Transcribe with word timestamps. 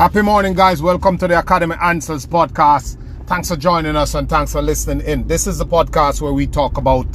Happy 0.00 0.22
morning, 0.22 0.54
guys. 0.54 0.80
Welcome 0.80 1.18
to 1.18 1.28
the 1.28 1.38
Academy 1.38 1.76
Answers 1.78 2.24
podcast. 2.24 2.96
Thanks 3.26 3.50
for 3.50 3.56
joining 3.56 3.96
us 3.96 4.14
and 4.14 4.26
thanks 4.30 4.52
for 4.52 4.62
listening 4.62 5.06
in. 5.06 5.26
This 5.26 5.46
is 5.46 5.58
the 5.58 5.66
podcast 5.66 6.22
where 6.22 6.32
we 6.32 6.46
talk 6.46 6.78
about 6.78 7.06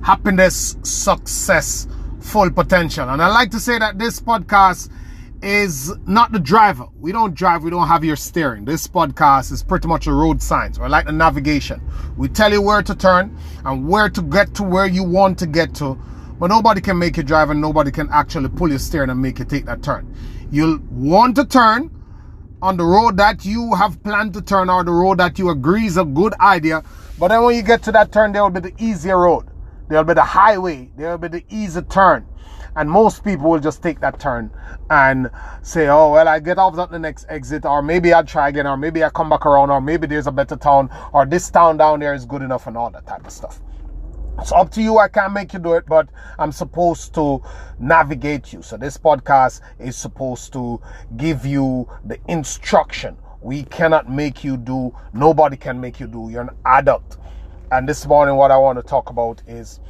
happiness, 0.00 0.76
success, 0.84 1.88
full 2.20 2.48
potential. 2.52 3.08
And 3.08 3.20
I 3.20 3.26
like 3.26 3.50
to 3.50 3.58
say 3.58 3.80
that 3.80 3.98
this 3.98 4.20
podcast 4.20 4.92
is 5.42 5.92
not 6.06 6.30
the 6.30 6.38
driver. 6.38 6.86
We 7.00 7.10
don't 7.10 7.34
drive, 7.34 7.64
we 7.64 7.70
don't 7.70 7.88
have 7.88 8.04
your 8.04 8.14
steering. 8.14 8.64
This 8.64 8.86
podcast 8.86 9.50
is 9.50 9.64
pretty 9.64 9.88
much 9.88 10.06
a 10.06 10.12
road 10.12 10.40
signs 10.40 10.78
or 10.78 10.88
like 10.88 11.06
the 11.06 11.12
navigation. 11.12 11.82
We 12.16 12.28
tell 12.28 12.52
you 12.52 12.62
where 12.62 12.84
to 12.84 12.94
turn 12.94 13.36
and 13.64 13.88
where 13.88 14.08
to 14.08 14.22
get 14.22 14.54
to 14.54 14.62
where 14.62 14.86
you 14.86 15.02
want 15.02 15.36
to 15.40 15.48
get 15.48 15.74
to, 15.74 15.98
but 16.38 16.46
nobody 16.46 16.80
can 16.80 16.96
make 16.96 17.16
you 17.16 17.24
drive 17.24 17.50
and 17.50 17.60
nobody 17.60 17.90
can 17.90 18.08
actually 18.12 18.50
pull 18.50 18.70
your 18.70 18.78
steering 18.78 19.10
and 19.10 19.20
make 19.20 19.40
you 19.40 19.44
take 19.44 19.64
that 19.64 19.82
turn. 19.82 20.14
You'll 20.52 20.78
want 20.92 21.34
to 21.34 21.44
turn 21.44 21.96
on 22.62 22.76
the 22.76 22.84
road 22.84 23.16
that 23.16 23.44
you 23.44 23.74
have 23.74 24.02
planned 24.02 24.34
to 24.34 24.42
turn 24.42 24.68
or 24.68 24.84
the 24.84 24.92
road 24.92 25.18
that 25.18 25.38
you 25.38 25.50
agree 25.50 25.86
is 25.86 25.96
a 25.96 26.04
good 26.04 26.34
idea. 26.40 26.82
But 27.18 27.28
then 27.28 27.42
when 27.42 27.56
you 27.56 27.62
get 27.62 27.82
to 27.84 27.92
that 27.92 28.12
turn, 28.12 28.32
there 28.32 28.42
will 28.42 28.50
be 28.50 28.60
the 28.60 28.74
easier 28.78 29.18
road. 29.18 29.46
There 29.88 29.98
will 29.98 30.04
be 30.04 30.14
the 30.14 30.22
highway. 30.22 30.90
There 30.96 31.10
will 31.10 31.18
be 31.18 31.28
the 31.28 31.44
easy 31.48 31.82
turn. 31.82 32.26
And 32.76 32.88
most 32.88 33.24
people 33.24 33.50
will 33.50 33.58
just 33.58 33.82
take 33.82 34.00
that 34.00 34.20
turn 34.20 34.50
and 34.90 35.30
say, 35.62 35.88
oh, 35.88 36.12
well, 36.12 36.28
I 36.28 36.38
get 36.38 36.58
off 36.58 36.78
at 36.78 36.90
the 36.90 36.98
next 36.98 37.26
exit, 37.28 37.64
or 37.64 37.82
maybe 37.82 38.12
I'll 38.12 38.24
try 38.24 38.48
again, 38.48 38.66
or 38.66 38.76
maybe 38.76 39.02
I 39.02 39.10
come 39.10 39.28
back 39.28 39.44
around, 39.44 39.70
or 39.70 39.80
maybe 39.80 40.06
there's 40.06 40.28
a 40.28 40.32
better 40.32 40.56
town, 40.56 40.88
or 41.12 41.26
this 41.26 41.50
town 41.50 41.78
down 41.78 41.98
there 41.98 42.14
is 42.14 42.24
good 42.24 42.42
enough, 42.42 42.68
and 42.68 42.76
all 42.76 42.90
that 42.90 43.06
type 43.06 43.26
of 43.26 43.32
stuff. 43.32 43.60
It's 44.40 44.52
up 44.52 44.70
to 44.70 44.82
you. 44.82 44.98
I 44.98 45.08
can't 45.08 45.34
make 45.34 45.52
you 45.52 45.58
do 45.58 45.74
it, 45.74 45.84
but 45.86 46.08
I'm 46.38 46.50
supposed 46.50 47.14
to 47.14 47.42
navigate 47.78 48.54
you. 48.54 48.62
So 48.62 48.78
this 48.78 48.96
podcast 48.96 49.60
is 49.78 49.96
supposed 49.96 50.54
to 50.54 50.80
give 51.18 51.44
you 51.44 51.86
the 52.06 52.18
instruction. 52.26 53.18
We 53.42 53.64
cannot 53.64 54.10
make 54.10 54.42
you 54.42 54.56
do, 54.56 54.96
nobody 55.12 55.58
can 55.58 55.78
make 55.78 56.00
you 56.00 56.06
do. 56.06 56.30
You're 56.30 56.42
an 56.42 56.56
adult. 56.64 57.18
And 57.70 57.86
this 57.86 58.06
morning, 58.06 58.36
what 58.36 58.50
I 58.50 58.56
want 58.56 58.78
to 58.78 58.82
talk 58.82 59.10
about 59.10 59.42
is 59.46 59.80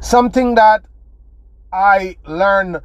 something 0.00 0.56
that 0.56 0.84
I 1.72 2.16
learned 2.26 2.80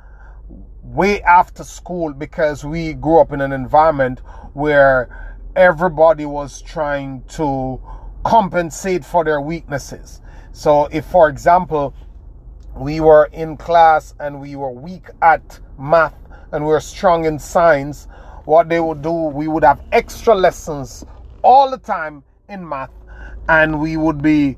way 0.83 1.23
after 1.23 1.63
school 1.63 2.13
because 2.13 2.63
we 2.63 2.93
grew 2.93 3.19
up 3.19 3.31
in 3.31 3.41
an 3.41 3.51
environment 3.51 4.19
where 4.53 5.37
everybody 5.55 6.25
was 6.25 6.61
trying 6.61 7.23
to 7.29 7.81
compensate 8.23 9.03
for 9.03 9.23
their 9.23 9.41
weaknesses. 9.41 10.21
So, 10.51 10.87
if 10.91 11.05
for 11.05 11.29
example, 11.29 11.93
we 12.75 12.99
were 12.99 13.29
in 13.33 13.57
class 13.57 14.13
and 14.19 14.39
we 14.39 14.55
were 14.55 14.71
weak 14.71 15.07
at 15.21 15.59
math 15.77 16.15
and 16.51 16.65
we 16.65 16.71
were 16.71 16.79
strong 16.79 17.25
in 17.25 17.39
science, 17.39 18.07
what 18.45 18.69
they 18.69 18.79
would 18.79 19.01
do, 19.01 19.11
we 19.11 19.47
would 19.47 19.63
have 19.63 19.81
extra 19.91 20.35
lessons 20.35 21.05
all 21.43 21.69
the 21.69 21.77
time 21.77 22.23
in 22.49 22.67
math 22.67 22.91
and 23.47 23.79
we 23.79 23.97
would 23.97 24.21
be 24.21 24.57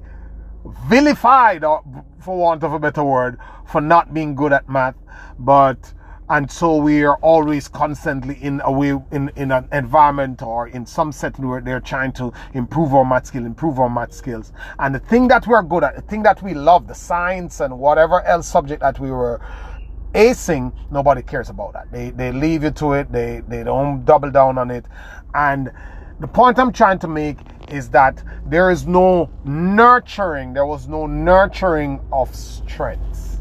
vilified, 0.87 1.63
or 1.63 1.83
for 2.19 2.37
want 2.37 2.63
of 2.63 2.73
a 2.73 2.79
better 2.79 3.03
word, 3.03 3.37
for 3.67 3.81
not 3.81 4.13
being 4.13 4.35
good 4.35 4.53
at 4.53 4.67
math. 4.69 4.95
But 5.39 5.93
and 6.33 6.49
so 6.49 6.77
we 6.77 7.03
are 7.03 7.17
always 7.17 7.67
constantly 7.67 8.33
in 8.41 8.59
a 8.63 8.71
way 8.71 8.99
in, 9.11 9.29
in 9.35 9.51
an 9.51 9.67
environment 9.71 10.41
or 10.41 10.67
in 10.67 10.83
some 10.83 11.11
setting 11.11 11.47
where 11.47 11.61
they're 11.61 11.79
trying 11.79 12.11
to 12.13 12.33
improve 12.55 12.91
our 12.95 13.05
math 13.05 13.27
skill, 13.27 13.45
improve 13.45 13.77
our 13.77 13.87
math 13.87 14.11
skills. 14.11 14.51
And 14.79 14.95
the 14.95 14.99
thing 14.99 15.27
that 15.27 15.45
we're 15.45 15.61
good 15.61 15.83
at, 15.83 15.95
the 15.95 16.01
thing 16.01 16.23
that 16.23 16.41
we 16.41 16.55
love, 16.55 16.87
the 16.87 16.95
science 16.95 17.59
and 17.59 17.77
whatever 17.77 18.23
else 18.23 18.47
subject 18.47 18.81
that 18.81 18.99
we 18.99 19.11
were 19.11 19.41
acing, 20.15 20.73
nobody 20.89 21.21
cares 21.21 21.51
about 21.51 21.73
that. 21.73 21.91
They 21.91 22.09
they 22.09 22.31
leave 22.31 22.63
you 22.63 22.71
to 22.71 22.93
it, 22.93 23.11
they 23.11 23.43
they 23.47 23.63
don't 23.63 24.03
double 24.03 24.31
down 24.31 24.57
on 24.57 24.71
it. 24.71 24.87
And 25.35 25.71
the 26.19 26.27
point 26.27 26.57
I'm 26.57 26.71
trying 26.71 26.97
to 26.99 27.07
make 27.07 27.37
is 27.69 27.89
that 27.89 28.23
there 28.47 28.71
is 28.71 28.87
no 28.87 29.29
nurturing, 29.45 30.53
there 30.53 30.65
was 30.65 30.87
no 30.87 31.05
nurturing 31.05 32.01
of 32.11 32.33
strengths. 32.33 33.37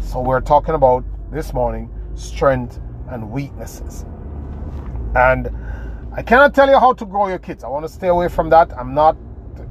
So 0.00 0.20
we're 0.20 0.40
talking 0.40 0.76
about 0.76 1.04
this 1.32 1.52
morning 1.52 1.90
strength 2.16 2.80
and 3.10 3.30
weaknesses. 3.30 4.04
And 5.14 5.48
I 6.12 6.22
cannot 6.22 6.54
tell 6.54 6.68
you 6.68 6.78
how 6.78 6.92
to 6.94 7.06
grow 7.06 7.28
your 7.28 7.38
kids. 7.38 7.62
I 7.62 7.68
want 7.68 7.86
to 7.86 7.92
stay 7.92 8.08
away 8.08 8.28
from 8.28 8.50
that. 8.50 8.76
I'm 8.76 8.94
not 8.94 9.16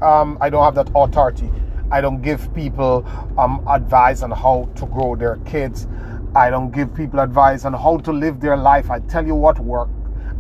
um, 0.02 0.38
I 0.42 0.50
don't 0.50 0.64
have 0.64 0.76
that 0.76 0.90
authority. 0.96 1.50
I 1.92 2.02
don't 2.02 2.22
give 2.22 2.54
people 2.54 3.06
um, 3.38 3.66
advice 3.68 4.24
on 4.24 4.32
how 4.32 4.70
to 4.76 4.86
grow 4.88 5.16
their 5.16 5.38
kids. 5.46 5.88
I 6.36 6.50
don't 6.50 6.72
give 6.72 6.94
people 6.94 7.20
advice 7.20 7.64
on 7.66 7.74
how 7.74 7.98
to 7.98 8.12
live 8.12 8.40
their 8.40 8.58
life. 8.58 8.90
I 8.92 9.00
tell 9.00 9.26
you 9.26 9.36
what 9.36 9.60
worked 9.60 9.94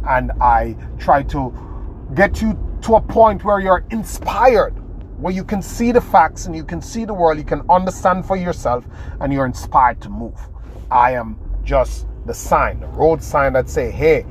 and 0.07 0.31
I 0.41 0.75
try 0.99 1.23
to 1.23 1.53
get 2.13 2.41
you 2.41 2.57
to 2.81 2.95
a 2.95 3.01
point 3.01 3.43
where 3.43 3.59
you're 3.59 3.85
inspired, 3.91 4.73
where 5.19 5.33
you 5.33 5.43
can 5.43 5.61
see 5.61 5.91
the 5.91 6.01
facts 6.01 6.45
and 6.45 6.55
you 6.55 6.63
can 6.63 6.81
see 6.81 7.05
the 7.05 7.13
world, 7.13 7.37
you 7.37 7.43
can 7.43 7.63
understand 7.69 8.25
for 8.25 8.35
yourself, 8.35 8.85
and 9.21 9.31
you're 9.33 9.45
inspired 9.45 10.01
to 10.01 10.09
move. 10.09 10.39
I 10.91 11.13
am 11.13 11.39
just 11.65 12.07
the 12.25 12.33
sign, 12.33 12.79
the 12.79 12.87
road 12.87 13.21
sign 13.21 13.53
that 13.53 13.69
say, 13.69 13.91
hey, 13.91 14.25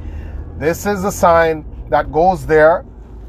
this 0.57 0.87
is 0.87 1.03
the 1.03 1.11
sign 1.11 1.65
that 1.91 2.11
goes 2.13 2.47
there 2.47 2.85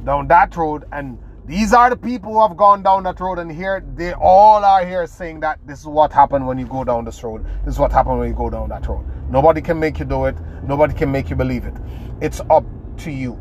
down 0.06 0.28
that 0.28 0.56
road, 0.56 0.86
and 0.92 1.18
these 1.46 1.74
are 1.74 1.90
the 1.90 1.98
people 1.98 2.34
who 2.34 2.42
have 2.42 2.56
gone 2.58 2.82
down 2.82 3.04
that 3.04 3.20
road, 3.20 3.40
and 3.40 3.52
here 3.52 3.84
they 3.96 4.14
all 4.14 4.64
are 4.64 4.86
here 4.86 5.06
saying 5.06 5.40
that 5.42 5.60
this 5.66 5.80
is 5.80 5.86
what 5.86 6.12
happened 6.12 6.48
when 6.48 6.58
you 6.58 6.66
go 6.66 6.84
down 6.84 7.06
this 7.06 7.24
road. 7.24 7.46
This 7.66 7.76
is 7.76 7.80
what 7.80 7.92
happened 7.92 8.20
when 8.20 8.30
you 8.30 8.36
go 8.36 8.50
down 8.50 8.70
that 8.70 8.88
road. 8.88 9.06
Nobody 9.30 9.62
can 9.62 9.80
make 9.80 10.00
you 10.00 10.06
do 10.06 10.26
it. 10.26 10.36
Nobody 10.64 10.94
can 10.94 11.12
make 11.12 11.30
you 11.30 11.36
believe 11.36 11.66
it. 11.66 11.76
It's 12.22 12.42
up 12.50 12.64
to 12.98 13.12
you. 13.12 13.34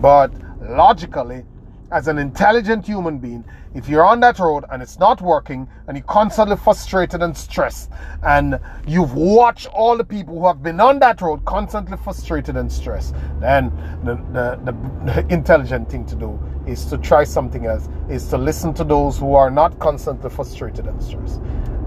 But 0.00 0.32
logically, 0.60 1.44
as 1.92 2.08
an 2.08 2.18
intelligent 2.18 2.84
human 2.86 3.18
being, 3.18 3.44
if 3.74 3.88
you're 3.88 4.04
on 4.04 4.20
that 4.20 4.38
road 4.38 4.64
and 4.70 4.82
it's 4.82 4.98
not 4.98 5.20
working 5.20 5.68
and 5.86 5.96
you're 5.96 6.06
constantly 6.06 6.56
frustrated 6.56 7.22
and 7.22 7.36
stressed, 7.36 7.90
and 8.22 8.58
you've 8.86 9.14
watched 9.14 9.66
all 9.68 9.96
the 9.96 10.04
people 10.04 10.38
who 10.38 10.46
have 10.46 10.62
been 10.62 10.80
on 10.80 10.98
that 10.98 11.20
road 11.20 11.44
constantly 11.44 11.96
frustrated 11.96 12.56
and 12.56 12.70
stressed, 12.70 13.14
then 13.40 13.70
the, 14.02 14.14
the, 14.32 14.72
the, 15.04 15.26
intelligent 15.32 15.88
thing 15.90 16.04
to 16.06 16.16
do 16.16 16.40
is 16.66 16.84
to 16.86 16.98
try 16.98 17.22
something 17.22 17.66
else, 17.66 17.88
is 18.08 18.28
to 18.28 18.38
listen 18.38 18.74
to 18.74 18.84
those 18.84 19.18
who 19.18 19.34
are 19.34 19.50
not 19.50 19.78
constantly 19.78 20.30
frustrated 20.30 20.86
and 20.86 21.02
stressed. 21.02 21.40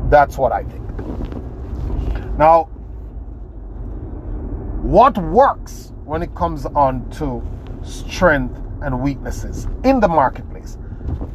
That's 0.10 0.38
what 0.38 0.52
I 0.52 0.64
think. 0.64 0.88
Now, 2.38 2.66
what 4.82 5.18
works 5.18 5.92
when 6.06 6.24
it 6.24 6.34
comes 6.36 6.66
on 6.66 7.10
to 7.12 7.44
strength 7.84 8.60
and 8.82 9.02
weaknesses 9.02 9.68
in 9.84 10.00
the 10.00 10.08
marketplace. 10.08 10.78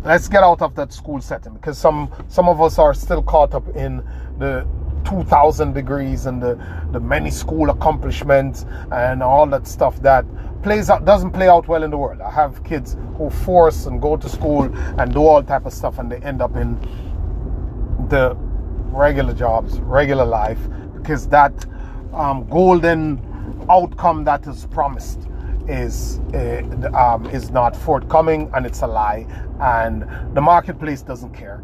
Let's 0.05 0.29
get 0.29 0.43
out 0.43 0.63
of 0.63 0.75
that 0.77 0.93
school 0.93 1.21
setting 1.21 1.55
because 1.55 1.79
some 1.79 2.11
some 2.29 2.49
of 2.49 2.61
us 2.61 2.79
are 2.79 2.95
still 2.95 3.23
caught 3.23 3.55
up 3.55 3.69
in 3.77 4.05
the 4.39 4.67
2000 5.05 5.73
degrees 5.73 6.27
and 6.27 6.43
the, 6.43 6.59
the 6.93 7.01
many 7.01 7.31
school 7.31 7.71
accomplishments 7.71 8.65
and 8.91 9.23
all 9.23 9.47
that 9.47 9.67
stuff 9.67 10.01
that 10.03 10.25
plays 10.63 10.89
out 10.89 11.05
doesn't 11.05 11.31
play 11.33 11.49
out 11.49 11.69
well 11.69 11.83
in 11.83 11.91
the 11.91 11.99
world. 11.99 12.21
I 12.21 12.31
have 12.31 12.65
kids 12.65 12.97
who 13.17 13.31
force 13.31 13.87
and 13.87 14.01
go 14.01 14.17
to 14.17 14.29
school 14.29 14.65
and 14.99 15.13
do 15.13 15.21
all 15.21 15.43
type 15.43 15.67
of 15.67 15.73
stuff 15.73 15.99
and 15.99 16.11
they 16.11 16.17
end 16.19 16.41
up 16.41 16.57
in 16.57 16.81
the 18.09 18.35
regular 18.95 19.35
jobs, 19.35 19.79
regular 19.81 20.25
life 20.25 20.59
because 20.97 21.29
that 21.29 21.53
um, 22.13 22.47
golden 22.49 23.21
outcome 23.69 24.25
that 24.25 24.47
is 24.47 24.67
promised 24.67 25.29
is 25.69 26.21
uh, 26.35 26.63
um, 26.95 27.27
is 27.27 27.51
not 27.51 27.77
forthcoming 27.77 28.51
and 28.55 28.67
it's 28.67 28.83
a 28.83 28.87
lie. 28.87 29.27
And 29.61 30.03
the 30.35 30.41
marketplace 30.41 31.03
doesn't 31.03 31.33
care 31.35 31.63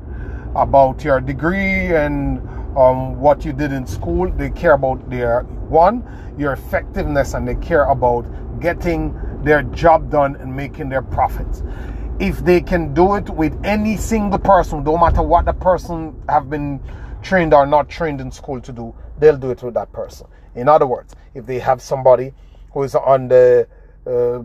about 0.55 1.05
your 1.05 1.21
degree 1.21 1.95
and 1.95 2.41
um, 2.77 3.21
what 3.21 3.45
you 3.45 3.53
did 3.53 3.73
in 3.73 3.87
school. 3.87 4.31
They 4.31 4.51
care 4.51 4.73
about 4.73 5.09
their 5.11 5.43
one 5.43 6.05
your 6.39 6.53
effectiveness 6.53 7.35
and 7.35 7.47
they 7.47 7.55
care 7.57 7.85
about 7.85 8.25
getting 8.61 9.15
their 9.43 9.63
job 9.63 10.11
done 10.11 10.37
and 10.37 10.55
making 10.55 10.89
their 10.89 11.03
profits. 11.03 11.63
If 12.19 12.45
they 12.45 12.61
can 12.61 12.93
do 12.93 13.15
it 13.15 13.29
with 13.31 13.59
any 13.65 13.97
single 13.97 14.39
person 14.39 14.85
no 14.85 14.97
matter 14.97 15.23
what 15.23 15.45
the 15.45 15.53
person 15.53 16.21
have 16.29 16.51
been 16.51 16.81
trained 17.23 17.53
or 17.55 17.67
not 17.67 17.89
trained 17.89 18.21
in 18.21 18.31
school 18.31 18.61
to 18.61 18.73
do 18.73 18.95
they'll 19.19 19.37
do 19.37 19.51
it 19.51 19.63
with 19.63 19.75
that 19.75 19.93
person. 19.93 20.27
In 20.55 20.69
other 20.69 20.87
words 20.87 21.15
if 21.35 21.47
they 21.47 21.59
have 21.59 21.81
somebody 21.81 22.33
who 22.73 22.83
is 22.83 22.95
on 22.95 23.29
the 23.29 23.67
uh, 24.07 24.43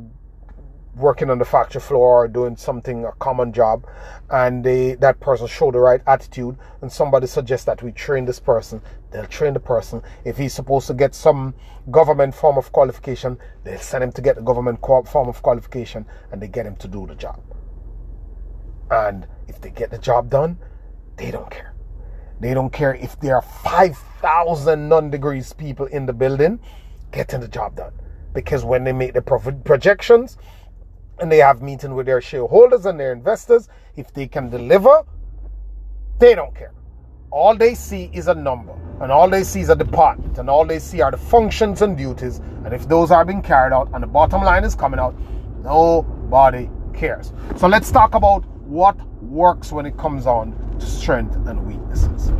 working 0.96 1.30
on 1.30 1.38
the 1.38 1.46
factory 1.46 1.82
floor 1.82 2.24
or 2.24 2.28
doing 2.28 2.56
something 2.56 3.04
a 3.04 3.12
common 3.14 3.52
job 3.52 3.86
and 4.30 4.64
they 4.64 4.96
that 4.96 5.20
person 5.20 5.46
show 5.46 5.70
the 5.72 5.80
right 5.80 6.02
attitude 6.08 6.58
and 6.82 6.92
somebody 6.92 7.28
suggests 7.28 7.66
that 7.66 7.84
we 7.84 7.92
train 7.92 8.26
this 8.26 8.40
person. 8.40 8.82
They'll 9.12 9.26
train 9.26 9.54
the 9.54 9.60
person. 9.60 10.02
If 10.24 10.38
he's 10.38 10.54
supposed 10.54 10.88
to 10.88 10.94
get 10.94 11.14
some 11.14 11.54
government 11.92 12.34
form 12.34 12.58
of 12.58 12.72
qualification 12.72 13.38
they'll 13.64 13.80
send 13.80 14.04
him 14.04 14.12
to 14.14 14.22
get 14.22 14.36
the 14.38 14.42
government 14.42 14.80
form 14.82 15.28
of 15.28 15.42
qualification 15.42 16.06
and 16.32 16.42
they 16.42 16.48
get 16.48 16.66
him 16.66 16.78
to 16.78 16.88
do 16.88 17.06
the 17.06 17.16
job. 17.16 17.42
And 18.90 19.28
if 19.48 19.60
they 19.60 19.72
get 19.72 19.92
the 19.92 19.98
job 19.98 20.30
done 20.30 20.58
they 21.18 21.32
don't 21.32 21.50
care. 21.50 21.74
They 22.40 22.54
don't 22.54 22.72
care 22.72 22.96
if 22.96 23.20
there 23.20 23.36
are 23.36 23.42
5000 23.42 24.88
non-degrees 24.88 25.54
people 25.54 25.88
in 25.88 26.06
the 26.06 26.14
building 26.14 26.60
getting 27.12 27.40
the 27.42 27.48
job 27.48 27.76
done 27.76 27.94
because 28.36 28.64
when 28.64 28.84
they 28.84 28.94
make 28.94 29.14
the 29.14 29.22
profit 29.22 29.64
projections 29.64 30.38
and 31.20 31.32
they 31.32 31.38
have 31.38 31.62
meeting 31.62 31.96
with 31.96 32.06
their 32.06 32.22
shareholders 32.22 32.86
and 32.86 33.00
their 33.00 33.14
investors, 33.14 33.70
if 33.96 34.14
they 34.14 34.28
can 34.28 34.50
deliver, 34.50 35.04
they 36.20 36.36
don't 36.36 36.54
care. 36.54 36.74
All 37.32 37.56
they 37.56 37.74
see 37.74 38.12
is 38.14 38.28
a 38.28 38.36
number, 38.36 38.74
and 39.02 39.12
all 39.12 39.30
they 39.30 39.44
see 39.44 39.62
is 39.62 39.70
a 39.70 39.76
department, 39.76 40.38
and 40.38 40.50
all 40.50 40.66
they 40.66 40.80
see 40.80 41.02
are 41.02 41.12
the 41.12 41.18
functions 41.18 41.82
and 41.82 41.98
duties. 41.98 42.40
And 42.64 42.74
if 42.74 42.88
those 42.88 43.12
are 43.12 43.26
being 43.26 43.42
carried 43.42 43.74
out 43.74 43.90
and 43.94 44.04
the 44.04 44.08
bottom 44.08 44.44
line 44.44 44.64
is 44.64 44.76
coming 44.76 45.00
out, 45.00 45.16
nobody 45.64 46.70
cares. 46.94 47.34
So 47.56 47.68
let's 47.68 47.92
talk 47.92 48.14
about 48.14 48.46
what 48.66 48.96
works 49.22 49.72
when 49.72 49.86
it 49.86 49.98
comes 49.98 50.28
on 50.28 50.54
to 50.80 50.86
strength 50.86 51.36
and 51.48 51.66
weaknesses. 51.66 52.32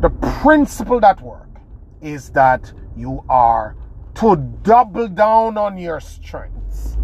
The 0.00 0.10
principle 0.42 1.00
that 1.00 1.20
works 1.22 1.60
is 2.02 2.30
that 2.30 2.72
you 2.96 3.24
are 3.28 3.76
to 4.16 4.36
double 4.62 5.08
down 5.08 5.58
on 5.58 5.76
your 5.76 6.00
strengths 6.00 6.96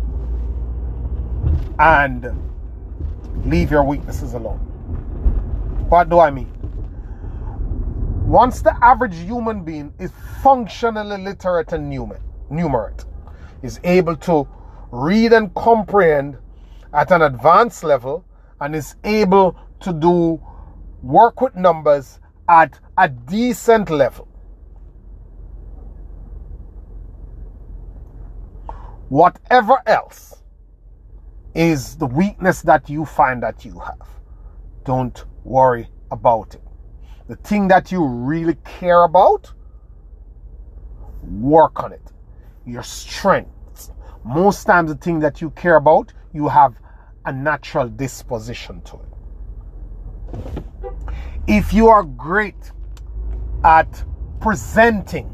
and 1.78 2.26
leave 3.44 3.70
your 3.70 3.82
weaknesses 3.84 4.34
alone. 4.34 4.58
What 5.88 6.08
do 6.08 6.20
I 6.20 6.30
mean? 6.30 6.52
Once 8.26 8.62
the 8.62 8.76
average 8.84 9.16
human 9.16 9.64
being 9.64 9.92
is 9.98 10.12
functionally 10.42 11.18
literate 11.18 11.72
and 11.72 11.92
numerate, 12.50 13.04
is 13.62 13.80
able 13.82 14.14
to 14.16 14.46
read 14.92 15.32
and 15.32 15.52
comprehend 15.54 16.36
at 16.92 17.10
an 17.10 17.22
advanced 17.22 17.82
level, 17.82 18.24
and 18.60 18.74
is 18.76 18.94
able 19.04 19.56
to 19.80 19.92
do 19.92 20.40
work 21.02 21.40
with 21.40 21.56
numbers 21.56 22.20
at 22.48 22.78
a 22.98 23.08
decent 23.08 23.88
level, 23.90 24.28
Whatever 29.10 29.82
else 29.86 30.40
is 31.52 31.96
the 31.96 32.06
weakness 32.06 32.62
that 32.62 32.88
you 32.88 33.04
find 33.04 33.42
that 33.42 33.64
you 33.64 33.76
have, 33.80 34.08
don't 34.84 35.24
worry 35.42 35.88
about 36.12 36.54
it. 36.54 36.62
The 37.26 37.34
thing 37.34 37.66
that 37.68 37.90
you 37.90 38.04
really 38.04 38.54
care 38.64 39.02
about, 39.02 39.52
work 41.24 41.82
on 41.82 41.92
it. 41.92 42.12
Your 42.64 42.84
strengths. 42.84 43.90
Most 44.24 44.64
times, 44.64 44.92
the 44.92 44.96
thing 44.96 45.18
that 45.18 45.40
you 45.40 45.50
care 45.50 45.74
about, 45.74 46.12
you 46.32 46.46
have 46.46 46.80
a 47.24 47.32
natural 47.32 47.88
disposition 47.88 48.80
to 48.82 49.00
it. 49.00 50.62
If 51.48 51.72
you 51.72 51.88
are 51.88 52.04
great 52.04 52.70
at 53.64 54.04
presenting, 54.40 55.28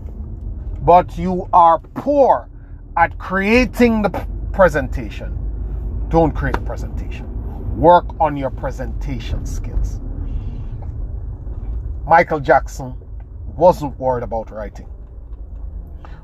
but 0.81 1.19
you 1.19 1.46
are 1.52 1.78
poor 1.78 2.49
at 2.96 3.19
creating 3.19 4.02
the 4.02 4.26
presentation, 4.52 5.37
don't 6.08 6.32
create 6.32 6.56
a 6.56 6.60
presentation. 6.60 7.26
Work 7.78 8.06
on 8.20 8.37
your 8.37 8.50
presentation 8.50 9.44
skills. 9.44 10.00
Michael 12.06 12.40
Jackson 12.40 12.94
wasn't 13.56 13.98
worried 13.98 14.22
about 14.22 14.50
writing. 14.50 14.88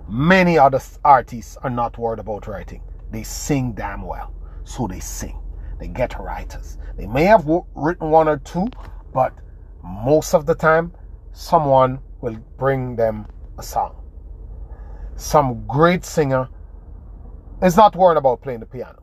Many 0.09 0.59
other 0.59 0.81
artists 1.05 1.57
are 1.59 1.71
not 1.71 1.99
worried 1.99 2.21
about 2.21 2.47
writing. 2.47 2.83
They 3.11 3.23
sing 3.23 3.73
damn 3.73 4.03
well. 4.03 4.33
So 4.65 4.87
they 4.87 5.01
sing. 5.01 5.39
They 5.79 5.89
get 5.89 6.19
writers. 6.19 6.79
They 6.97 7.07
may 7.07 7.25
have 7.25 7.45
written 7.75 8.11
one 8.11 8.29
or 8.29 8.39
two, 8.39 8.69
but 9.13 9.35
most 9.83 10.35
of 10.35 10.47
the 10.47 10.55
time, 10.55 10.93
someone 11.33 11.99
will 12.21 12.37
bring 12.57 12.97
them 12.97 13.27
a 13.59 13.63
song. 13.63 13.97
Some 15.17 15.67
great 15.67 16.05
singer 16.05 16.49
is 17.63 17.77
not 17.77 17.95
worrying 17.97 18.19
about 18.19 18.43
playing 18.43 18.61
the 18.61 18.67
piano. 18.67 19.03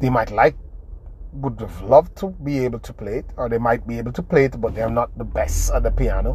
They 0.00 0.10
might 0.10 0.30
like, 0.30 0.56
would 1.32 1.60
have 1.60 1.82
loved 1.82 2.16
to 2.18 2.28
be 2.28 2.60
able 2.60 2.78
to 2.80 2.92
play 2.92 3.18
it, 3.18 3.26
or 3.36 3.48
they 3.48 3.58
might 3.58 3.86
be 3.86 3.98
able 3.98 4.12
to 4.12 4.22
play 4.22 4.44
it, 4.44 4.60
but 4.60 4.74
they're 4.74 4.90
not 4.90 5.16
the 5.18 5.24
best 5.24 5.72
at 5.72 5.82
the 5.82 5.90
piano. 5.90 6.34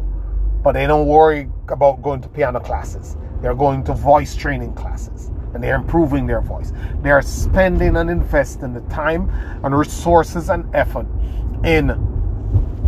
But 0.62 0.72
they 0.72 0.86
don't 0.86 1.06
worry 1.06 1.48
about 1.68 2.02
going 2.02 2.20
to 2.20 2.28
piano 2.28 2.60
classes. 2.60 3.16
They're 3.40 3.54
going 3.54 3.82
to 3.84 3.94
voice 3.94 4.36
training 4.36 4.74
classes 4.74 5.32
and 5.54 5.62
they're 5.62 5.76
improving 5.76 6.26
their 6.26 6.40
voice. 6.40 6.72
They're 7.02 7.22
spending 7.22 7.96
and 7.96 8.08
investing 8.08 8.72
the 8.72 8.80
time 8.82 9.30
and 9.64 9.76
resources 9.76 10.48
and 10.48 10.72
effort 10.74 11.06
in 11.64 11.90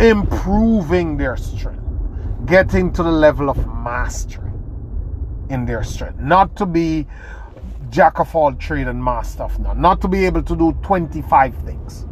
improving 0.01 1.17
their 1.17 1.37
strength, 1.37 1.83
getting 2.47 2.93
to 2.93 3.03
the 3.03 3.13
level 3.13 3.51
of 3.51 3.67
mastery 3.67 4.51
in 5.51 5.67
their 5.67 5.83
strength. 5.85 6.19
Not 6.21 6.57
to 6.57 6.67
be 6.67 7.07
jack 7.95 8.19
of 8.19 8.35
all 8.35 8.53
trade 8.55 8.89
and 8.89 9.03
master 9.03 9.45
of 9.45 9.57
none. 9.61 9.81
Not 9.81 10.01
to 10.01 10.09
be 10.09 10.27
able 10.27 10.43
to 10.43 10.57
do 10.57 10.73
25 10.83 11.55
things, 11.59 12.07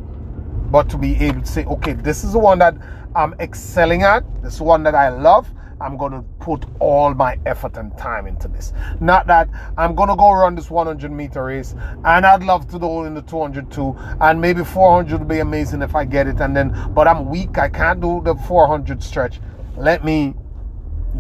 but 0.70 0.88
to 0.90 0.96
be 0.96 1.16
able 1.16 1.40
to 1.40 1.46
say, 1.46 1.64
okay, 1.64 1.94
this 1.94 2.22
is 2.22 2.34
the 2.34 2.38
one 2.38 2.60
that 2.60 2.76
I'm 3.16 3.34
excelling 3.40 4.04
at, 4.04 4.22
this 4.44 4.60
one 4.60 4.84
that 4.84 4.94
I 4.94 5.08
love. 5.08 5.52
I'm 5.80 5.96
going 5.96 6.12
to 6.12 6.22
put 6.38 6.64
all 6.78 7.12
my 7.12 7.36
effort 7.46 7.76
and 7.76 7.96
time 7.98 8.28
into 8.28 8.46
this. 8.46 8.72
Not 9.00 9.26
that 9.26 9.48
I'm 9.76 9.96
going 9.96 10.08
to 10.08 10.14
go 10.14 10.30
run 10.30 10.54
this 10.54 10.70
100 10.70 11.10
meter 11.10 11.46
race 11.46 11.74
and 12.04 12.24
I'd 12.24 12.44
love 12.44 12.70
to 12.70 12.78
do 12.78 13.02
in 13.02 13.14
the 13.14 13.22
200 13.22 13.68
too. 13.68 13.96
And 14.20 14.40
maybe 14.40 14.62
400 14.62 15.18
would 15.18 15.28
be 15.28 15.40
amazing 15.40 15.82
if 15.82 15.96
I 15.96 16.04
get 16.04 16.28
it. 16.28 16.40
And 16.40 16.56
then, 16.56 16.92
but 16.94 17.08
I'm 17.08 17.28
weak. 17.28 17.58
I 17.58 17.68
can't 17.68 18.00
do 18.00 18.20
the 18.22 18.36
400 18.36 19.02
stretch. 19.02 19.40
Let 19.76 20.04
me 20.04 20.34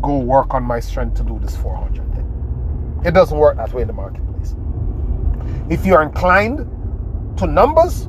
go 0.00 0.18
work 0.18 0.54
on 0.54 0.62
my 0.62 0.78
strength 0.78 1.16
to 1.16 1.24
do 1.24 1.40
this 1.40 1.56
400 1.56 2.14
thing. 2.14 3.02
It 3.04 3.14
doesn't 3.14 3.36
work 3.36 3.56
that 3.56 3.72
way 3.72 3.82
in 3.82 3.88
the 3.88 3.94
market. 3.94 4.22
If 5.72 5.86
you're 5.86 6.02
inclined 6.02 6.58
to 7.38 7.46
numbers, 7.46 8.06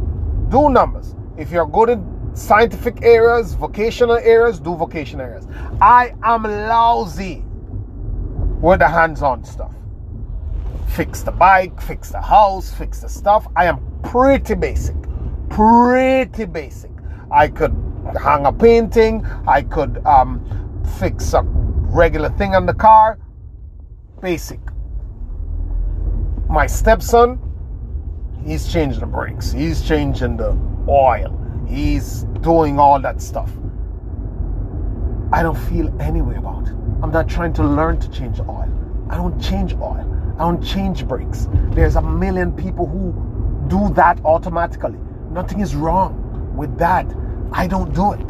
do 0.50 0.70
numbers. 0.70 1.16
If 1.38 1.50
you're 1.50 1.66
good 1.66 1.88
in 1.92 2.36
scientific 2.36 3.02
areas, 3.04 3.54
vocational 3.54 4.18
areas, 4.18 4.60
do 4.60 4.76
vocational 4.76 5.26
areas. 5.26 5.48
I 5.80 6.14
am 6.24 6.44
lousy 6.44 7.46
with 8.62 8.80
the 8.80 8.90
hands 8.90 9.22
on 9.22 9.46
stuff. 9.46 9.74
Fix 10.90 11.22
the 11.22 11.32
bike, 11.32 11.80
fix 11.82 12.10
the 12.10 12.20
house, 12.20 12.74
fix 12.74 13.00
the 13.00 13.08
stuff. 13.08 13.48
I 13.56 13.64
am 13.64 13.80
pretty 14.04 14.56
basic. 14.56 14.98
Pretty 15.50 16.44
basic. 16.44 16.92
I 17.32 17.48
could 17.48 17.74
hang 18.22 18.46
a 18.46 18.52
painting, 18.52 19.26
I 19.48 19.62
could 19.62 20.06
um, 20.06 20.84
fix 21.00 21.32
a 21.32 21.44
regular 21.44 22.30
thing 22.32 22.56
on 22.56 22.66
the 22.66 22.74
car. 22.74 23.20
Basic 24.22 24.60
my 26.54 26.68
stepson, 26.68 27.40
he's 28.46 28.72
changing 28.72 29.00
the 29.00 29.06
brakes, 29.06 29.52
he's 29.52 29.82
changing 29.82 30.38
the 30.38 30.58
oil, 30.88 31.40
he's 31.68 32.24
doing 32.42 32.80
all 32.80 33.00
that 33.00 33.22
stuff. 33.22 33.50
I 35.32 35.42
don't 35.42 35.58
feel 35.70 35.94
any 36.02 36.22
way 36.22 36.36
about 36.36 36.68
it. 36.68 36.74
I'm 37.02 37.12
not 37.12 37.28
trying 37.28 37.54
to 37.54 37.64
learn 37.64 38.00
to 38.00 38.10
change 38.12 38.40
oil. 38.40 38.70
I 39.10 39.16
don't 39.16 39.40
change 39.42 39.74
oil. 39.74 40.10
I 40.36 40.40
don't 40.40 40.64
change 40.64 41.08
brakes. 41.08 41.48
There's 41.72 41.96
a 41.96 42.02
million 42.02 42.52
people 42.52 42.86
who 42.86 43.14
do 43.68 43.94
that 43.96 44.24
automatically. 44.26 45.00
Nothing 45.32 45.62
is 45.62 45.76
wrong 45.76 46.56
with 46.56 46.78
that. 46.78 47.08
I 47.52 47.68
don't 47.68 47.94
do 47.94 48.14
it. 48.14 48.28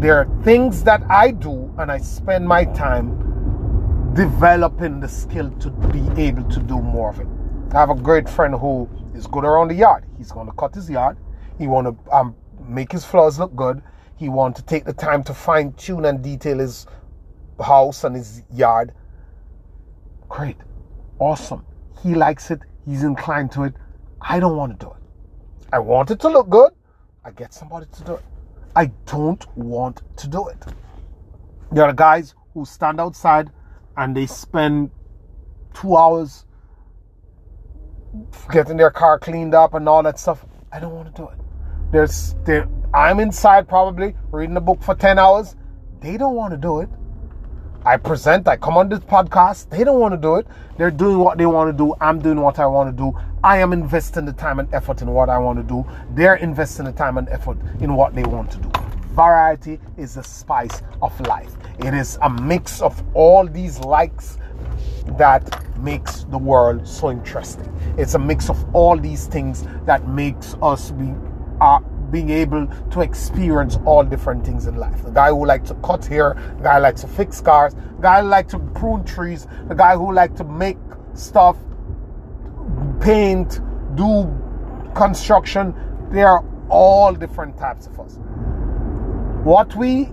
There 0.00 0.16
are 0.16 0.28
things 0.42 0.82
that 0.84 1.02
I 1.08 1.30
do 1.30 1.72
and 1.78 1.90
I 1.90 1.98
spend 1.98 2.46
my 2.46 2.64
time 2.64 4.14
developing 4.14 5.00
the 5.00 5.08
skill 5.08 5.50
to 5.60 5.70
be 5.70 6.08
able 6.20 6.44
to 6.44 6.60
do 6.60 6.80
more 6.80 7.10
of 7.10 7.20
it. 7.20 7.26
I 7.70 7.74
have 7.74 7.90
a 7.90 7.94
great 7.94 8.26
friend 8.30 8.54
who 8.54 8.88
is 9.14 9.26
good 9.26 9.44
around 9.44 9.68
the 9.68 9.74
yard. 9.74 10.04
He's 10.16 10.32
going 10.32 10.46
to 10.46 10.54
cut 10.54 10.74
his 10.74 10.88
yard. 10.88 11.18
He 11.58 11.66
want 11.66 11.86
to 11.86 12.14
um, 12.14 12.34
make 12.66 12.90
his 12.90 13.04
floors 13.04 13.38
look 13.38 13.54
good. 13.54 13.82
He 14.16 14.30
want 14.30 14.56
to 14.56 14.62
take 14.62 14.86
the 14.86 14.94
time 14.94 15.22
to 15.24 15.34
fine 15.34 15.74
tune 15.74 16.06
and 16.06 16.22
detail 16.22 16.60
his 16.60 16.86
house 17.62 18.04
and 18.04 18.16
his 18.16 18.42
yard. 18.50 18.94
Great, 20.30 20.56
awesome. 21.18 21.66
He 22.02 22.14
likes 22.14 22.50
it. 22.50 22.60
He's 22.86 23.02
inclined 23.02 23.52
to 23.52 23.64
it. 23.64 23.74
I 24.18 24.40
don't 24.40 24.56
want 24.56 24.80
to 24.80 24.86
do 24.86 24.90
it. 24.92 25.66
I 25.70 25.78
want 25.78 26.10
it 26.10 26.20
to 26.20 26.28
look 26.28 26.48
good. 26.48 26.72
I 27.22 27.32
get 27.32 27.52
somebody 27.52 27.84
to 27.92 28.04
do 28.04 28.14
it. 28.14 28.24
I 28.74 28.86
don't 29.04 29.44
want 29.56 30.00
to 30.16 30.26
do 30.26 30.48
it. 30.48 30.64
There 31.70 31.84
are 31.84 31.92
guys 31.92 32.34
who 32.54 32.64
stand 32.64 32.98
outside 32.98 33.50
and 33.98 34.16
they 34.16 34.24
spend 34.24 34.90
two 35.74 35.96
hours 35.96 36.46
getting 38.50 38.76
their 38.76 38.90
car 38.90 39.18
cleaned 39.18 39.54
up 39.54 39.74
and 39.74 39.88
all 39.88 40.02
that 40.02 40.18
stuff. 40.18 40.44
I 40.72 40.80
don't 40.80 40.94
want 40.94 41.14
to 41.14 41.22
do 41.22 41.28
it. 41.28 41.38
There's 41.90 42.34
there 42.44 42.68
I'm 42.94 43.20
inside 43.20 43.68
probably 43.68 44.14
reading 44.30 44.56
a 44.56 44.60
book 44.60 44.82
for 44.82 44.94
10 44.94 45.18
hours. 45.18 45.56
They 46.00 46.16
don't 46.16 46.34
want 46.34 46.52
to 46.52 46.56
do 46.56 46.80
it. 46.80 46.88
I 47.84 47.96
present, 47.96 48.48
I 48.48 48.56
come 48.56 48.76
on 48.76 48.88
this 48.88 49.00
podcast. 49.00 49.70
They 49.70 49.84
don't 49.84 50.00
want 50.00 50.12
to 50.12 50.20
do 50.20 50.36
it. 50.36 50.46
They're 50.76 50.90
doing 50.90 51.18
what 51.18 51.38
they 51.38 51.46
want 51.46 51.70
to 51.70 51.76
do. 51.76 51.94
I'm 52.00 52.18
doing 52.20 52.40
what 52.40 52.58
I 52.58 52.66
want 52.66 52.94
to 52.94 52.96
do. 52.96 53.18
I 53.42 53.58
am 53.58 53.72
investing 53.72 54.24
the 54.24 54.32
time 54.32 54.58
and 54.58 54.72
effort 54.74 55.00
in 55.00 55.10
what 55.10 55.28
I 55.28 55.38
want 55.38 55.58
to 55.58 55.62
do. 55.62 55.86
They're 56.10 56.36
investing 56.36 56.86
the 56.86 56.92
time 56.92 57.18
and 57.18 57.28
effort 57.28 57.58
in 57.80 57.94
what 57.94 58.14
they 58.14 58.24
want 58.24 58.50
to 58.52 58.58
do. 58.58 58.70
variety 59.18 59.80
is 59.96 60.14
the 60.14 60.22
spice 60.22 60.82
of 61.02 61.18
life. 61.26 61.52
It 61.80 61.92
is 61.92 62.18
a 62.22 62.30
mix 62.30 62.80
of 62.80 63.02
all 63.14 63.46
these 63.46 63.80
likes 63.80 64.38
that 65.18 65.64
makes 65.78 66.24
the 66.24 66.38
world 66.38 66.86
so 66.86 67.10
interesting. 67.10 67.72
It's 67.96 68.14
a 68.14 68.18
mix 68.18 68.50
of 68.50 68.74
all 68.74 68.96
these 68.96 69.26
things 69.26 69.64
that 69.86 70.08
makes 70.08 70.56
us 70.62 70.90
be 70.92 71.14
uh, 71.60 71.80
being 72.10 72.30
able 72.30 72.66
to 72.90 73.00
experience 73.00 73.78
all 73.84 74.02
different 74.02 74.44
things 74.44 74.66
in 74.66 74.76
life. 74.76 75.02
The 75.04 75.10
guy 75.10 75.28
who 75.28 75.44
likes 75.44 75.68
to 75.68 75.74
cut 75.76 76.04
hair, 76.06 76.34
the 76.56 76.62
guy 76.62 76.76
who 76.76 76.82
likes 76.82 77.00
to 77.02 77.08
fix 77.08 77.40
cars, 77.40 77.74
the 77.74 78.02
guy 78.02 78.22
who 78.22 78.28
likes 78.28 78.52
to 78.52 78.58
prune 78.58 79.04
trees, 79.04 79.46
the 79.68 79.74
guy 79.74 79.94
who 79.94 80.12
likes 80.12 80.36
to 80.38 80.44
make 80.44 80.78
stuff, 81.14 81.56
paint, 83.00 83.60
do 83.94 84.32
construction. 84.94 85.74
They 86.10 86.22
are 86.22 86.44
all 86.70 87.14
different 87.14 87.58
types 87.58 87.86
of 87.86 88.00
us. 88.00 88.18
What 89.44 89.74
we 89.76 90.08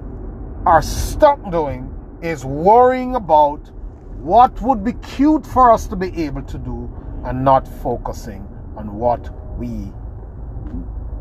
are 0.65 0.81
stuck 0.81 1.51
doing 1.51 1.93
is 2.21 2.43
worrying 2.43 3.15
about 3.15 3.71
what 4.17 4.59
would 4.61 4.83
be 4.83 4.93
cute 4.93 5.45
for 5.45 5.71
us 5.71 5.87
to 5.87 5.95
be 5.95 6.23
able 6.23 6.41
to 6.43 6.57
do 6.57 6.91
and 7.25 7.43
not 7.43 7.67
focusing 7.67 8.47
on 8.75 8.95
what 8.95 9.29
we 9.57 9.91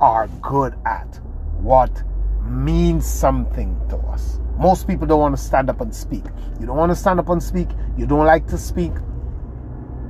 are 0.01 0.29
good 0.43 0.75
at, 0.87 1.21
what 1.59 2.03
means 2.43 3.07
something 3.07 3.81
to 3.89 3.97
us. 3.97 4.39
Most 4.59 4.87
people 4.87 5.07
don't 5.07 5.21
want 5.21 5.37
to 5.37 5.43
stand 5.43 5.71
up 5.71 5.81
and 5.81 5.95
speak. 5.95 6.25
You 6.61 6.67
don't 6.67 6.77
want 6.77 6.93
to 6.93 6.97
stand 6.97 7.19
up 7.19 7.29
and 7.29 7.43
speak. 7.43 7.69
You 7.97 8.07
don't 8.07 8.27
like 8.27 8.47
to 8.49 8.59
speak. 8.59 8.93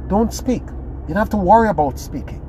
Don't 0.09 0.33
speak. 0.33 0.63
You 0.63 1.09
don't 1.09 1.17
have 1.17 1.31
to 1.31 1.37
worry 1.37 1.69
about 1.69 1.99
speaking. 1.99 2.41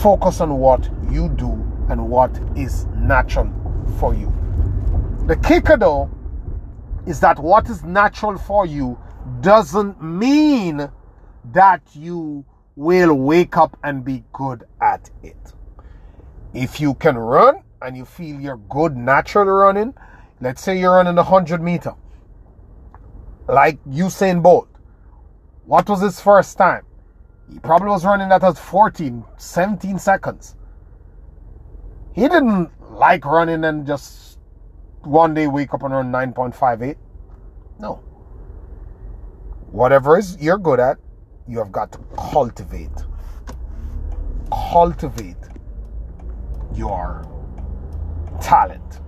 Focus 0.00 0.40
on 0.40 0.54
what 0.58 0.88
you 1.10 1.28
do 1.30 1.52
and 1.88 2.08
what 2.08 2.30
is 2.56 2.86
natural 2.96 3.52
for 3.98 4.14
you. 4.14 4.32
The 5.26 5.36
kicker, 5.36 5.76
though, 5.76 6.10
is 7.06 7.20
that 7.20 7.38
what 7.38 7.68
is 7.68 7.82
natural 7.84 8.38
for 8.38 8.66
you 8.66 8.98
doesn't 9.40 10.02
mean 10.02 10.90
that 11.52 11.82
you 11.94 12.44
will 12.76 13.14
wake 13.14 13.56
up 13.56 13.78
and 13.84 14.04
be 14.04 14.24
good 14.32 14.64
at 14.80 15.10
it. 15.22 15.52
If 16.52 16.80
you 16.80 16.94
can 16.94 17.16
run 17.16 17.62
and 17.82 17.96
you 17.96 18.04
feel 18.04 18.40
you're 18.40 18.56
good 18.56 18.96
naturally 18.96 19.50
running, 19.50 19.94
let's 20.40 20.62
say 20.62 20.78
you're 20.78 20.92
running 20.92 21.14
a 21.14 21.22
100 21.22 21.62
meter, 21.62 21.94
like 23.48 23.82
Usain 23.84 24.42
Bolt. 24.42 24.68
What 25.66 25.88
was 25.88 26.00
his 26.00 26.20
first 26.20 26.58
time? 26.58 26.84
He 27.50 27.58
probably 27.58 27.88
was 27.88 28.04
running 28.04 28.28
that 28.30 28.42
at 28.42 28.58
14, 28.58 29.24
17 29.36 29.98
seconds. 29.98 30.56
He 32.12 32.22
didn't 32.22 32.70
like 32.92 33.24
running 33.24 33.64
and 33.64 33.86
just 33.86 34.38
one 35.02 35.34
day 35.34 35.46
wake 35.46 35.74
up 35.74 35.82
and 35.82 35.92
run 35.92 36.12
9.58. 36.12 36.96
No. 37.78 38.02
Whatever 39.74 40.16
is 40.16 40.36
you're 40.40 40.56
good 40.56 40.78
at, 40.78 40.98
you 41.48 41.58
have 41.58 41.72
got 41.72 41.90
to 41.90 41.98
cultivate. 42.16 42.92
Cultivate 44.70 45.34
your 46.76 47.28
talent 48.40 49.00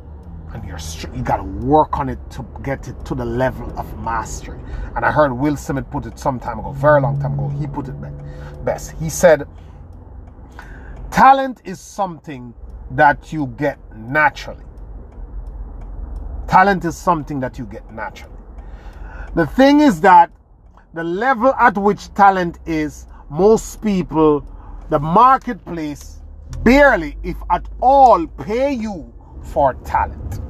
and 0.52 0.64
your 0.64 0.78
you 1.14 1.22
got 1.22 1.36
to 1.36 1.44
work 1.44 2.00
on 2.00 2.08
it 2.08 2.18
to 2.32 2.44
get 2.64 2.88
it 2.88 2.96
to 3.04 3.14
the 3.14 3.24
level 3.24 3.72
of 3.78 3.86
mastery. 4.00 4.58
And 4.96 5.04
I 5.04 5.12
heard 5.12 5.32
Will 5.32 5.56
Smith 5.56 5.88
put 5.88 6.04
it 6.04 6.18
some 6.18 6.40
time 6.40 6.58
ago, 6.58 6.72
very 6.72 7.00
long 7.00 7.20
time 7.20 7.34
ago. 7.34 7.48
He 7.48 7.68
put 7.68 7.86
it 7.86 7.94
best. 8.64 8.90
He 8.98 9.08
said, 9.08 9.46
"Talent 11.12 11.62
is 11.64 11.78
something 11.78 12.54
that 12.90 13.32
you 13.32 13.46
get 13.56 13.78
naturally. 13.94 14.64
Talent 16.48 16.84
is 16.84 16.96
something 16.96 17.38
that 17.38 17.56
you 17.56 17.66
get 17.66 17.88
naturally. 17.92 18.34
The 19.36 19.46
thing 19.46 19.78
is 19.78 20.00
that 20.00 20.32
the 20.96 21.04
level 21.04 21.52
at 21.58 21.76
which 21.76 22.12
talent 22.14 22.58
is, 22.64 23.06
most 23.28 23.82
people, 23.82 24.42
the 24.88 24.98
marketplace, 24.98 26.22
barely, 26.62 27.18
if 27.22 27.36
at 27.50 27.68
all, 27.82 28.26
pay 28.26 28.72
you 28.72 29.12
for 29.42 29.74
talent. 29.84 30.40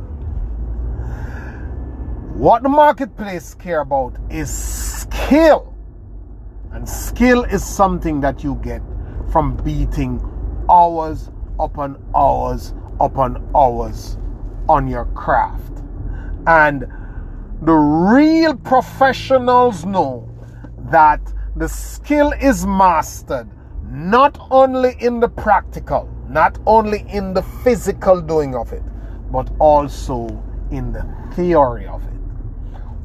What 2.37 2.63
the 2.63 2.69
marketplace 2.69 3.55
care 3.55 3.81
about 3.81 4.17
is 4.31 4.49
skill. 4.49 5.75
And 6.71 6.89
skill 6.89 7.43
is 7.43 7.65
something 7.65 8.21
that 8.21 8.45
you 8.45 8.55
get 8.63 8.83
from 9.33 9.57
beating 9.65 10.21
hours 10.71 11.29
upon 11.59 12.01
hours 12.15 12.73
upon 13.01 13.51
hours 13.53 14.17
on 14.69 14.87
your 14.87 15.07
craft. 15.07 15.83
And 16.47 16.87
the 17.63 17.73
real 17.75 18.55
professionals 18.55 19.85
know 19.85 20.26
that 20.91 21.21
the 21.57 21.69
skill 21.69 22.33
is 22.41 22.67
mastered 22.67 23.49
not 23.89 24.39
only 24.51 24.97
in 25.01 25.21
the 25.21 25.29
practical, 25.29 26.09
not 26.29 26.59
only 26.67 27.05
in 27.09 27.33
the 27.33 27.43
physical 27.43 28.21
doing 28.21 28.55
of 28.55 28.73
it, 28.73 28.83
but 29.31 29.51
also 29.59 30.27
in 30.71 30.93
the 30.93 31.07
theory 31.35 31.87
of 31.87 32.03
it. 32.05 32.21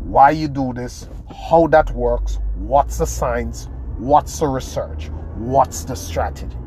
Why 0.03 0.31
you 0.31 0.47
do 0.47 0.73
this, 0.73 1.07
how 1.50 1.67
that 1.67 1.91
works, 1.91 2.39
what's 2.55 2.97
the 2.97 3.05
science, 3.05 3.69
what's 3.97 4.39
the 4.39 4.47
research, 4.47 5.09
what's 5.35 5.83
the 5.85 5.95
strategy. 5.95 6.57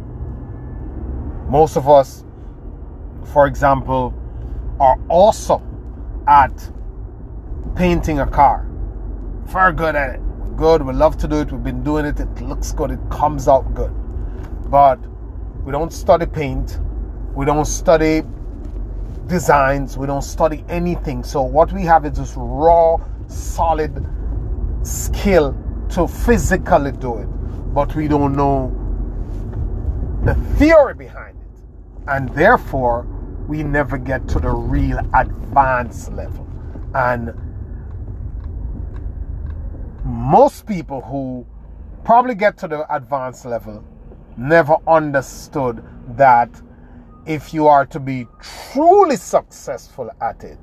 Most 1.48 1.76
of 1.76 1.88
us, 1.88 2.24
for 3.32 3.46
example, 3.46 4.14
are 4.80 4.98
awesome 5.08 5.62
at 6.26 6.70
painting 7.76 8.20
a 8.20 8.26
car. 8.26 8.66
Very 9.44 9.72
good 9.72 9.94
at 9.94 10.14
it. 10.14 10.20
Good. 10.56 10.82
We 10.82 10.92
love 10.92 11.16
to 11.18 11.28
do 11.28 11.40
it. 11.40 11.50
We've 11.50 11.62
been 11.62 11.82
doing 11.82 12.04
it. 12.04 12.20
It 12.20 12.40
looks 12.40 12.72
good. 12.72 12.90
It 12.92 13.00
comes 13.10 13.48
out 13.48 13.74
good. 13.74 13.92
But 14.70 14.98
we 15.64 15.72
don't 15.72 15.92
study 15.92 16.26
paint. 16.26 16.78
We 17.34 17.44
don't 17.44 17.64
study 17.64 18.22
designs. 19.26 19.98
We 19.98 20.06
don't 20.06 20.22
study 20.22 20.64
anything. 20.68 21.24
So 21.24 21.42
what 21.42 21.72
we 21.72 21.82
have 21.82 22.04
is 22.04 22.12
this 22.18 22.34
raw, 22.36 22.98
solid 23.26 24.06
skill 24.82 25.56
to 25.90 26.06
physically 26.06 26.92
do 26.92 27.18
it. 27.18 27.26
But 27.74 27.96
we 27.96 28.06
don't 28.06 28.36
know 28.36 28.72
the 30.24 30.34
theory 30.56 30.94
behind 30.94 31.36
it. 31.36 31.62
And 32.06 32.28
therefore, 32.30 33.06
we 33.48 33.62
never 33.62 33.98
get 33.98 34.28
to 34.28 34.38
the 34.38 34.50
real 34.50 35.00
advanced 35.14 36.12
level. 36.12 36.46
And 36.94 37.34
most 40.24 40.66
people 40.66 41.02
who 41.02 41.46
probably 42.02 42.34
get 42.34 42.56
to 42.56 42.66
the 42.66 42.94
advanced 42.94 43.44
level 43.44 43.84
never 44.38 44.78
understood 44.88 45.84
that 46.16 46.48
if 47.26 47.52
you 47.52 47.66
are 47.66 47.84
to 47.84 48.00
be 48.00 48.26
truly 48.72 49.16
successful 49.16 50.10
at 50.22 50.42
it, 50.42 50.58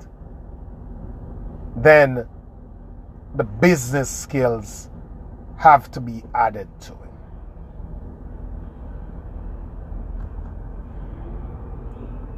then 1.76 2.26
the 3.36 3.44
business 3.44 4.10
skills 4.10 4.90
have 5.56 5.88
to 5.92 6.00
be 6.00 6.24
added 6.34 6.68
to 6.80 6.92
it. 6.92 6.98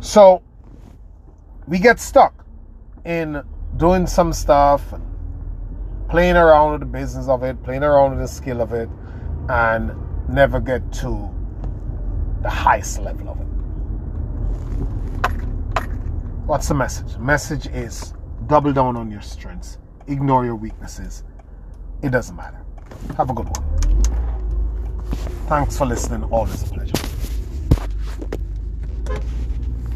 So 0.00 0.42
we 1.66 1.78
get 1.78 1.98
stuck 1.98 2.44
in 3.06 3.42
doing 3.78 4.06
some 4.06 4.34
stuff 4.34 4.92
playing 6.14 6.36
around 6.36 6.70
with 6.70 6.78
the 6.78 6.86
business 6.86 7.26
of 7.26 7.42
it, 7.42 7.60
playing 7.64 7.82
around 7.82 8.12
with 8.12 8.20
the 8.20 8.28
skill 8.28 8.60
of 8.60 8.72
it, 8.72 8.88
and 9.48 9.90
never 10.28 10.60
get 10.60 10.92
to 10.92 11.28
the 12.40 12.48
highest 12.48 13.00
level 13.00 13.30
of 13.30 13.40
it. 13.40 13.46
What's 16.46 16.68
the 16.68 16.74
message? 16.74 17.14
The 17.14 17.18
message 17.18 17.66
is 17.66 18.14
double 18.46 18.72
down 18.72 18.96
on 18.96 19.10
your 19.10 19.22
strengths, 19.22 19.78
ignore 20.06 20.44
your 20.44 20.54
weaknesses. 20.54 21.24
It 22.00 22.10
doesn't 22.10 22.36
matter. 22.36 22.64
Have 23.16 23.30
a 23.30 23.34
good 23.34 23.48
one. 23.48 23.64
Thanks 25.48 25.76
for 25.76 25.84
listening. 25.84 26.22
Always 26.30 26.62
a 26.62 26.66
pleasure. 26.72 27.03